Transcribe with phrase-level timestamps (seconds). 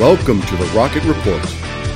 [0.00, 1.44] Welcome to the Rocket Report,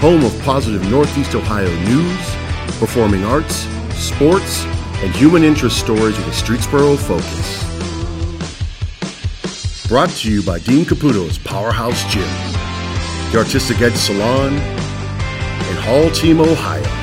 [0.00, 4.64] home of positive Northeast Ohio news, performing arts, sports,
[5.02, 7.64] and human interest stories with a Streetsboro focus.
[9.88, 12.28] Brought to you by Dean Caputo's Powerhouse Gym,
[13.32, 16.97] the Artistic Edge Salon, and Hall Team Ohio.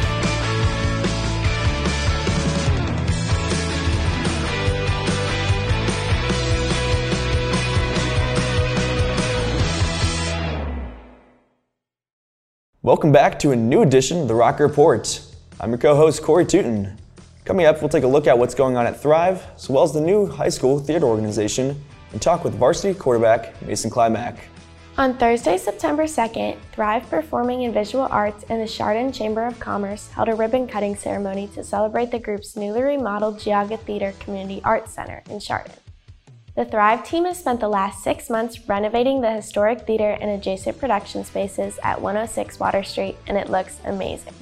[12.85, 15.19] Welcome back to a new edition of the Rocket Report.
[15.59, 16.95] I'm your co-host Corey Tootin.
[17.43, 19.91] Coming up, we'll take a look at what's going on at Thrive, as well as
[19.91, 24.37] the new high school theater organization, and talk with varsity quarterback Maysun Klimak.
[24.99, 30.11] On Thursday, September 2nd, Thrive Performing and Visual Arts and the Chardon Chamber of Commerce
[30.11, 34.93] held a ribbon cutting ceremony to celebrate the group's newly remodeled Geauga Theater Community Arts
[34.93, 35.73] Center in Chardon.
[36.55, 40.79] The Thrive team has spent the last six months renovating the historic theater and adjacent
[40.79, 44.33] production spaces at 106 Water Street, and it looks amazing.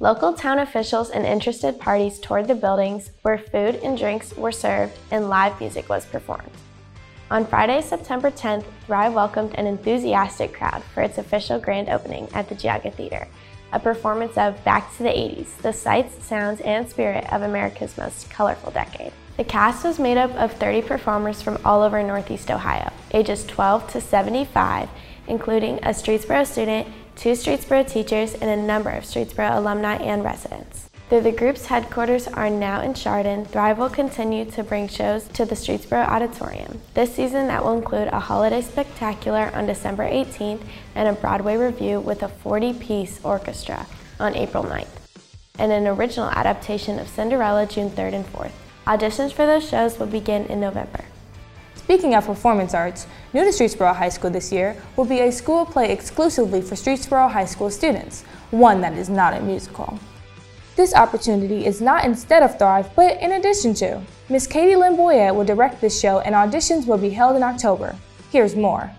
[0.00, 4.98] Local town officials and interested parties toured the buildings where food and drinks were served
[5.10, 6.50] and live music was performed.
[7.30, 12.50] On Friday, September 10th, Thrive welcomed an enthusiastic crowd for its official grand opening at
[12.50, 13.26] the Geauga Theater,
[13.72, 18.28] a performance of Back to the 80s, the sights, sounds, and spirit of America's most
[18.28, 19.12] colorful decade.
[19.40, 23.90] The cast was made up of 30 performers from all over Northeast Ohio, ages 12
[23.92, 24.90] to 75,
[25.28, 30.90] including a Streetsboro student, two Streetsboro teachers, and a number of Streetsboro alumni and residents.
[31.08, 35.46] Though the group's headquarters are now in Chardon, Thrive will continue to bring shows to
[35.46, 36.78] the Streetsboro Auditorium.
[36.92, 40.60] This season, that will include a holiday spectacular on December 18th
[40.94, 43.86] and a Broadway revue with a 40 piece orchestra
[44.18, 44.98] on April 9th,
[45.58, 48.52] and an original adaptation of Cinderella June 3rd and 4th.
[48.90, 51.04] Auditions for those shows will begin in November.
[51.76, 55.64] Speaking of performance arts, new to Streetsboro High School this year will be a school
[55.64, 59.96] play exclusively for Streetsboro High School students, one that is not a musical.
[60.74, 64.02] This opportunity is not instead of Thrive, but in addition to.
[64.28, 67.94] Miss Katie Lynn Boyette will direct this show and auditions will be held in October.
[68.32, 68.90] Here's more.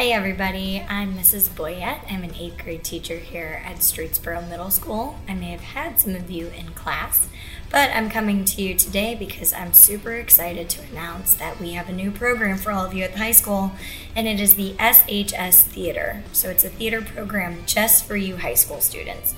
[0.00, 1.50] Hey everybody, I'm Mrs.
[1.50, 2.10] Boyette.
[2.10, 5.18] I'm an 8th grade teacher here at Streetsboro Middle School.
[5.28, 7.28] I may have had some of you in class,
[7.70, 11.90] but I'm coming to you today because I'm super excited to announce that we have
[11.90, 13.72] a new program for all of you at the high school,
[14.16, 16.22] and it is the SHS Theater.
[16.32, 19.34] So it's a theater program just for you high school students.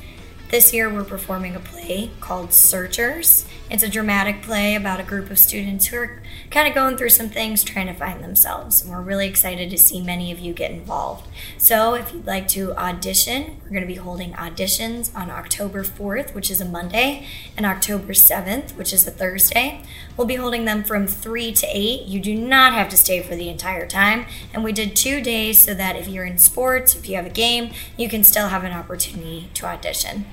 [0.52, 3.46] This year we're performing a play called Searchers.
[3.70, 7.08] It's a dramatic play about a group of students who are kind of going through
[7.08, 8.82] some things trying to find themselves.
[8.82, 11.26] And we're really excited to see many of you get involved.
[11.56, 16.34] So if you'd like to audition, we're going to be holding auditions on October 4th,
[16.34, 17.26] which is a Monday,
[17.56, 19.82] and October 7th, which is a Thursday.
[20.18, 22.02] We'll be holding them from 3 to 8.
[22.02, 24.26] You do not have to stay for the entire time.
[24.52, 27.30] And we did two days so that if you're in sports, if you have a
[27.30, 30.26] game, you can still have an opportunity to audition.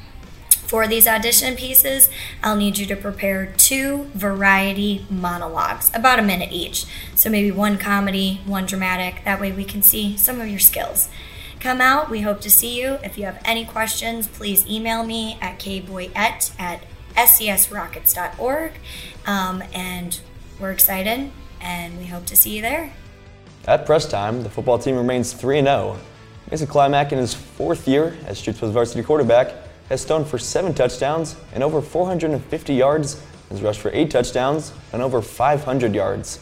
[0.70, 2.12] For these audition pieces,
[2.44, 6.86] I'll need you to prepare two variety monologues, about a minute each.
[7.16, 9.24] So maybe one comedy, one dramatic.
[9.26, 11.10] That way we can see some of your skills.
[11.60, 12.12] Come out.
[12.12, 13.00] We hope to see you.
[13.04, 16.84] If you have any questions, please email me at kboyette at
[17.16, 18.74] scsrockets.org.
[19.26, 20.20] Um, and
[20.60, 21.32] we're excited,
[21.62, 22.94] and we hope to see you there.
[23.66, 25.98] At press time, the football team remains 3 0.
[26.52, 31.36] Maysun Klimak, in his fourth year as Streetsboro's varsity quarterback, has thrown for seven touchdowns
[31.54, 36.40] and over 450 yards, has rushed for eight touchdowns and over 500 yards.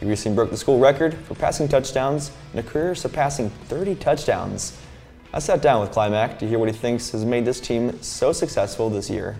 [0.00, 4.78] He recently broke the school record for passing touchdowns in a career surpassing 30 touchdowns.
[5.32, 8.32] I sat down with Klimak to hear what he thinks has made this team so
[8.32, 9.36] successful this year.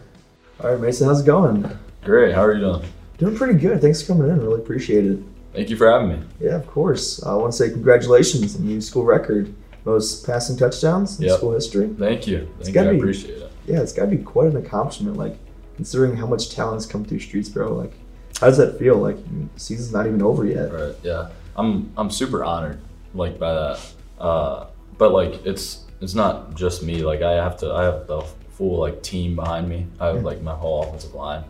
[0.60, 1.78] All right, Maysun, how's it going?
[2.04, 2.34] Great.
[2.34, 2.84] How are you doing?
[3.18, 3.80] Doing pretty good.
[3.80, 4.40] Thanks for coming in.
[4.40, 5.18] Really appreciate it.
[5.52, 6.26] Thank you for having me.
[6.40, 7.22] Yeah, of course.
[7.24, 9.52] I want to say congratulations on your school record.
[9.88, 11.38] Most passing touchdowns in Yep.
[11.38, 11.88] school history.
[11.98, 12.46] Thank you.
[12.60, 12.80] Thank you.
[12.82, 13.50] I be- appreciate it.
[13.66, 15.16] Yeah, it's got to be quite an accomplishment.
[15.16, 15.36] Like,
[15.76, 17.74] considering how much talent has come through Streetsboro.
[17.74, 17.94] Like,
[18.38, 18.96] how does that feel?
[18.96, 20.70] Like, the season's not even over yet.
[20.72, 20.94] Right.
[21.02, 21.28] Yeah.
[21.56, 22.78] I'm I'm super honored
[23.14, 23.80] like by that.
[24.20, 24.66] Uh,
[24.98, 27.02] but like it's it's not just me.
[27.02, 28.20] Like I have to I have the
[28.50, 29.86] full like team behind me.
[29.98, 31.42] I have like my whole offensive line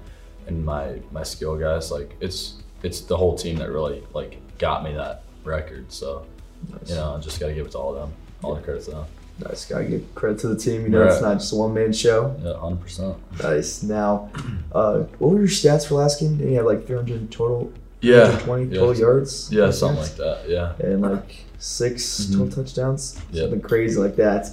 [0.46, 1.90] and my my skill guys.
[1.90, 2.54] Like it's
[2.84, 5.92] it's the whole team that really like got me that record.
[5.92, 6.24] So
[6.70, 6.88] Nice.
[6.90, 8.12] you know I just got to give it to all of them.
[8.42, 9.04] All the credits them.
[9.40, 9.66] Nice.
[9.66, 10.82] Got to give credit to the team.
[10.82, 12.34] You know, it's not just a one man show.
[12.42, 13.16] Yeah, hundred percent.
[13.42, 13.82] Nice.
[13.82, 14.30] Now,
[14.72, 16.36] uh, what were your stats for last game?
[16.38, 17.72] Did you have like 300 total?
[18.00, 18.26] Yeah.
[18.36, 18.80] 320 yeah.
[18.80, 19.48] total yards?
[19.52, 20.48] Yeah, something like that.
[20.48, 20.72] Yeah.
[20.80, 22.32] and like 6 Mhm.
[22.32, 23.20] total touchdowns.
[23.32, 23.42] Yep.
[23.44, 24.46] Something crazy like that.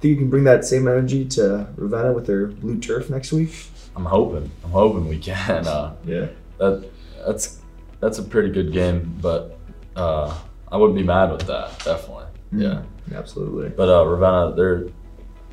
[0.00, 3.66] Think you can bring that same energy to Ravenna with their blue turf next week?
[3.96, 4.50] I'm hoping.
[4.64, 5.66] I'm hoping we can.
[5.66, 6.26] Uh, Yeah.
[6.58, 6.84] that
[7.26, 7.58] that's
[8.00, 9.58] that's a pretty good game, but
[9.96, 10.34] uh,
[10.72, 11.78] I wouldn't be mad with that.
[11.84, 12.26] Definitely.
[12.52, 12.82] Yeah.
[13.14, 13.70] Absolutely.
[13.70, 14.86] But uh, Ravenna, their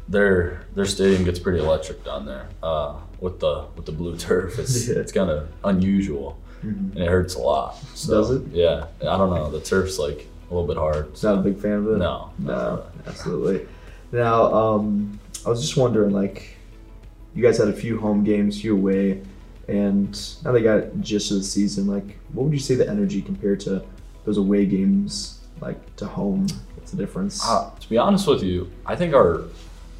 [0.07, 4.59] their their stadium gets pretty electric down there uh, with the with the blue turf.
[4.59, 7.77] It's it's kind of unusual, and it hurts a lot.
[7.95, 8.47] So, Does it?
[8.51, 8.85] Yeah.
[9.01, 9.49] I don't know.
[9.49, 11.07] The turf's like a little bit hard.
[11.09, 11.97] It's not a big fan of it.
[11.97, 13.67] No, no, absolutely.
[14.11, 16.55] Now, um, I was just wondering, like,
[17.35, 19.21] you guys had a few home games, few away,
[19.67, 21.87] and now they got just of the season.
[21.87, 23.83] Like, what would you say the energy compared to
[24.27, 26.45] those away games, like to home?
[26.75, 27.41] What's the difference?
[27.43, 29.43] Uh, to be honest with you, I think our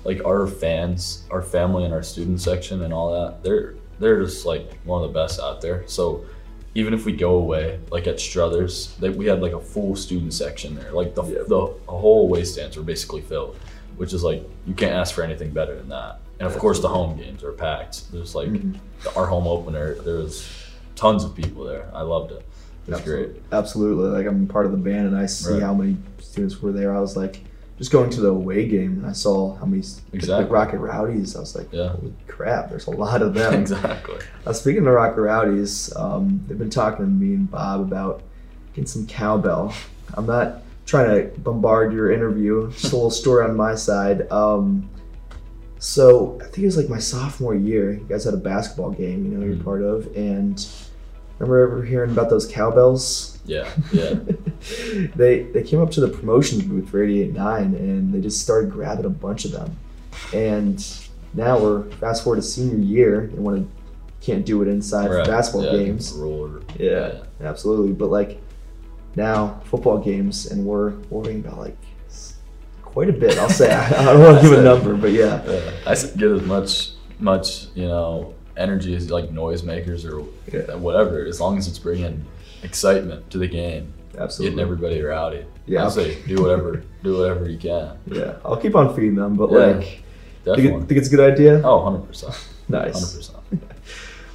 [0.03, 4.45] like our fans, our family, and our student section and all that, they're they're just
[4.45, 5.88] like one of the best out there.
[5.88, 6.25] So
[6.75, 10.33] even if we go away, like at Struthers, they, we had like a full student
[10.33, 10.91] section there.
[10.91, 11.44] Like the Yeah.
[11.47, 13.56] the whole away stands were basically filled,
[13.95, 16.19] which is like you can't ask for anything better than that.
[16.39, 18.12] And of course, the home games are packed.
[18.12, 18.75] There's like Mhm.
[19.03, 19.95] the, our home opener.
[19.95, 20.45] There was
[20.95, 21.89] tons of people there.
[21.94, 22.44] I loved it.
[22.88, 23.30] It was great.
[23.51, 24.10] Absolutely.
[24.10, 25.62] Like I'm part of the band, and I see Right.
[25.62, 26.95] how many students were there.
[26.95, 27.42] I was like,
[27.78, 30.51] just going to the away game, and I saw how many like, Exactly.
[30.51, 31.36] Rocket Rowdies.
[31.36, 31.89] I was like, Yeah.
[31.89, 33.54] holy crap, there's a lot of them.
[33.62, 34.18] exactly.
[34.45, 38.24] Uh, speaking of Rocket Rowdies, um, they've been talking to me and Bob about
[38.74, 39.74] getting some cowbell.
[40.16, 42.72] I'm not trying to bombard your interview.
[42.72, 44.31] Just a little story on my side.
[44.31, 44.89] Um,
[45.80, 47.92] so I think it was like my sophomore year.
[47.92, 49.63] You guys had a basketball game, you know, you're Mhm.
[49.63, 50.66] part of, and
[51.39, 53.39] remember ever hearing about those cowbells?
[53.45, 53.69] Yeah.
[53.92, 54.16] Yeah.
[55.16, 59.06] they they came up to the promotions booth for 88.9 and they just started grabbing
[59.06, 59.78] a bunch of them.
[60.34, 60.84] And
[61.34, 63.30] now we're fast forward to senior year.
[63.34, 65.25] They want to can't do it inside Right.
[65.25, 66.18] basketball Yeah, games.
[66.18, 67.94] or- Yeah, absolutely.
[67.94, 68.42] But like
[69.16, 71.78] now football games, and we're worrying about like
[72.84, 73.38] quite a bit.
[73.38, 75.72] I'll say I, I don't want to give a number, but yeah, Yeah.
[75.86, 80.75] I get as much much you know energy is like noisemakers or Yeah.
[80.75, 82.25] whatever, as long as it's bringing
[82.63, 84.56] excitement to the game, absolutely.
[84.56, 85.45] getting everybody rowdy.
[85.65, 85.86] Yeah.
[85.86, 87.92] I say do whatever, do whatever you can.
[88.07, 90.04] Yeah, I'll keep on feeding them, but Yeah, like, think,
[90.45, 90.71] Definitely.
[90.83, 91.62] it, think it's a good idea.
[91.63, 92.48] oh, 100 percent.
[92.69, 92.94] nice.
[92.94, 93.38] Hundred percent.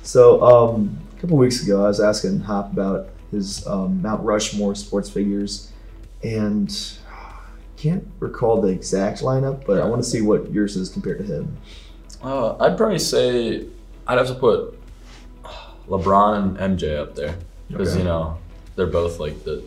[0.05, 4.75] So um, a couple weeks ago, I was asking Hop about his um, Mount Rushmore
[4.75, 5.71] sports figures,
[6.25, 6.69] and
[7.77, 11.25] can't recall the exact lineup, but I want to see what yours is compared to
[11.25, 11.57] him.
[12.21, 13.67] Uh, I'd probably say
[14.07, 14.79] I'd have to put
[15.89, 17.37] LeBron and MJ up there
[17.69, 17.99] because Okay.
[18.01, 18.39] you know
[18.77, 19.63] they're both like the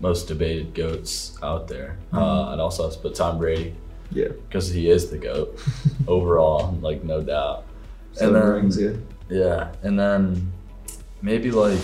[0.00, 1.96] most debated goats out there.
[2.12, 2.18] Mm-hmm.
[2.18, 3.74] Uh, I'd also have to put Tom Brady
[4.10, 5.58] Yeah, because he is the goat
[6.08, 7.64] overall, like no doubt.
[8.12, 8.80] seven then- rings.
[8.80, 8.92] Yeah,
[9.28, 10.52] Yeah, and then
[11.22, 11.78] maybe like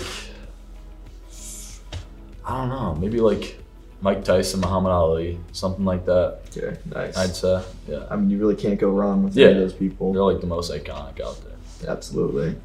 [2.45, 3.57] I don't know, maybe like
[4.01, 6.39] Mike Tyson, Muhammad Ali, something like that.
[6.57, 7.15] okay, nice.
[7.17, 10.13] I'd say, yeah, I mean, you really can't go wrong with any of those people.
[10.13, 11.53] they're like the most iconic out there.
[11.87, 12.55] Absolutely.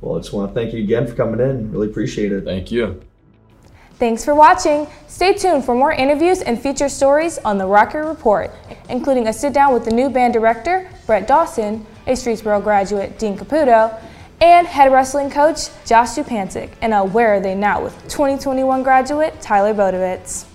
[0.00, 1.72] Well, I just want to thank you again for coming in.
[1.72, 2.44] Really appreciate it.
[2.44, 3.00] Thank you.
[3.98, 4.86] Thanks for watching.
[5.08, 8.52] Stay tuned for more interviews and feature stories on the Rocket Report,
[8.88, 13.36] including a sit down with the new band director, Brett Dawson, a Streetsboro graduate, Dean
[13.36, 14.00] Caputo,
[14.40, 19.40] and head wrestling coach, Josh Dupancic, and a Where Are They Now with 2021 graduate,
[19.40, 20.47] Tyler Bodovitz.